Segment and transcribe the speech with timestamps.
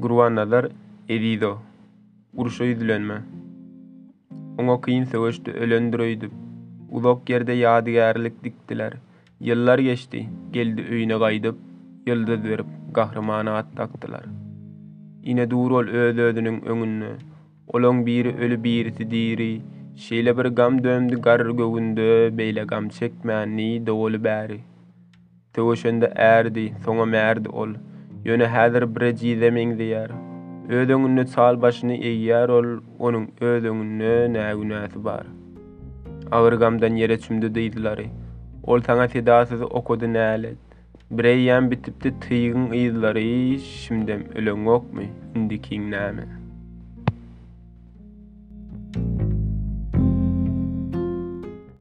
[0.00, 0.64] gurwanalar
[1.14, 1.50] edido.
[2.40, 3.16] Urşo ýüzlenme.
[4.60, 6.28] Oňa kyn söwüşde ölendiröýdi.
[6.94, 8.96] Uzak ýerde ýadygärlik dikdiler.
[9.48, 10.20] Yıllar geçti,
[10.54, 11.56] geldi öýüne gaýdyp,
[12.06, 14.24] yıldız berip gahrymana at takdylar.
[15.24, 17.12] Ine dur ol öýlödünin öňünü.
[17.72, 19.60] Olon biri ölü biriti diri,
[19.96, 24.58] şeyle bir gam dömdü gar gövündü, beyle gam çekmeni dovolu bäri.
[25.54, 27.74] Töwüşünde ärdi, sona märdi ol.
[28.28, 30.10] Yöne hadir bir jiide meň diýär.
[30.78, 32.66] Ödüňünni çal başyny eýýär ol,
[32.98, 35.24] onuň ödüňünni nä günäti bar.
[36.40, 37.98] Agyr gamdan ýere çümdi diýdiler.
[38.64, 40.52] Ol taňa fidasyz okudy näle.
[41.10, 45.08] Bireýem bitipdi tyýgyň ýyllary, şimdi ölüň okmy?
[45.34, 45.60] Indi
[45.90, 46.39] näme?